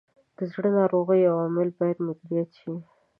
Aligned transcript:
د 0.37 0.39
زړه 0.51 0.69
ناروغیو 0.77 1.31
عوامل 1.33 1.69
باید 1.79 1.97
مدیریت 2.07 2.49
شي. 2.59 2.73